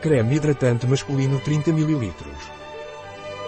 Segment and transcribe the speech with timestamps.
[0.00, 2.12] Creme hidratante masculino 30 ml.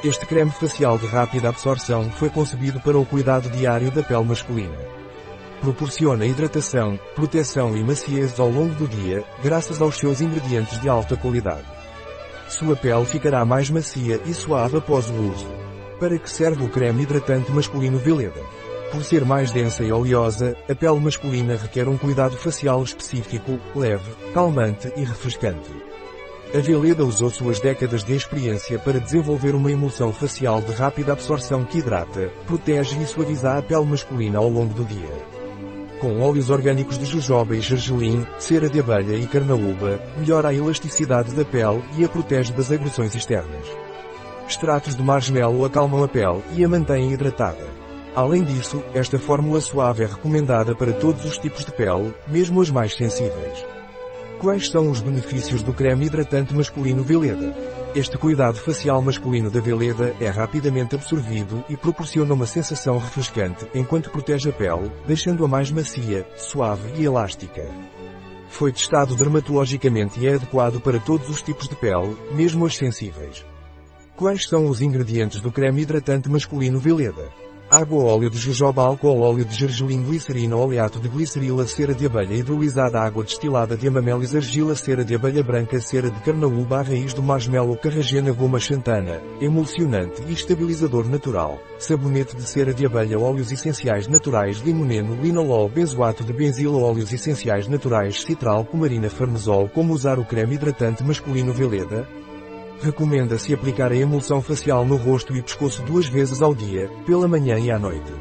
[0.03, 4.79] Este creme facial de rápida absorção foi concebido para o cuidado diário da pele masculina.
[5.61, 11.17] Proporciona hidratação, proteção e maciez ao longo do dia, graças aos seus ingredientes de alta
[11.17, 11.67] qualidade.
[12.49, 15.49] Sua pele ficará mais macia e suave após o uso.
[16.01, 18.41] Para que serve o creme hidratante masculino Veleda?
[18.91, 24.11] Por ser mais densa e oleosa, a pele masculina requer um cuidado facial específico, leve,
[24.33, 25.89] calmante e refrescante.
[26.55, 31.63] A Veleda usou suas décadas de experiência para desenvolver uma emulsão facial de rápida absorção
[31.63, 35.13] que hidrata, protege e suaviza a pele masculina ao longo do dia.
[36.01, 41.35] Com óleos orgânicos de jojoba e gergelim, cera de abelha e carnaúba, melhora a elasticidade
[41.35, 43.67] da pele e a protege das agressões externas.
[44.49, 47.67] Extratos de marshmallow acalmam a pele e a mantêm hidratada.
[48.17, 52.71] Além disso, esta fórmula suave é recomendada para todos os tipos de pele, mesmo as
[52.71, 53.78] mais sensíveis.
[54.41, 57.57] Quais são os benefícios do creme hidratante masculino Veleda?
[57.93, 64.11] Este cuidado facial masculino da Veleda é rapidamente absorvido e proporciona uma sensação refrescante enquanto
[64.11, 67.69] protege a pele, deixando-a mais macia, suave e elástica.
[68.49, 73.45] Foi testado dermatologicamente e é adequado para todos os tipos de pele, mesmo as sensíveis.
[74.15, 77.29] Quais são os ingredientes do creme hidratante masculino Veleda?
[77.79, 82.35] Água óleo de jojoba álcool óleo de gergelim glicerina oleato de glicerila cera de abelha
[82.35, 87.23] hidrolisada água destilada de amamelis argila cera de abelha branca cera de carnaúba raiz do
[87.23, 94.09] marshmallow carragena goma xantana, emulsionante e estabilizador natural, sabonete de cera de abelha óleos essenciais
[94.09, 100.25] naturais limoneno linolol benzoato de benzila óleos essenciais naturais citral cumarina farnesol como usar o
[100.25, 102.09] creme hidratante masculino Veleda?
[102.81, 107.59] Recomenda-se aplicar a emulsão facial no rosto e pescoço duas vezes ao dia, pela manhã
[107.59, 108.13] e à noite.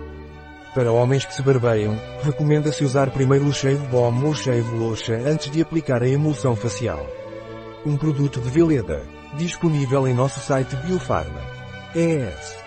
[0.74, 5.52] Para homens que se barbeiam, recomenda-se usar primeiro o Shave Balm ou Shave Lotion antes
[5.52, 7.06] de aplicar a emulsão facial.
[7.86, 9.04] Um produto de Veleda.
[9.38, 11.42] Disponível em nosso site Biofarma.
[11.96, 12.67] ES.